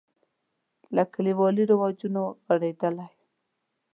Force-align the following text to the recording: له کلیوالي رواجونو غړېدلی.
له 0.95 1.03
کلیوالي 1.13 1.63
رواجونو 1.71 2.23
غړېدلی. 2.45 3.07